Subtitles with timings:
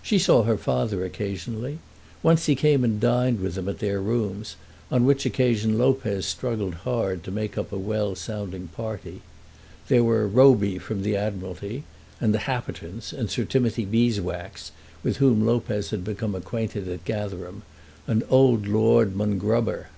[0.00, 1.78] She saw her father occasionally.
[2.22, 4.56] Once he came and dined with them at their rooms,
[4.90, 9.20] on which occasion Lopez struggled hard to make up a well sounding party.
[9.88, 11.84] There were Roby from the Admiralty,
[12.18, 17.60] and the Happertons, and Sir Timothy Beeswax, with whom Lopez had become acquainted at Gatherum,
[18.06, 19.88] and old Lord Mongrober.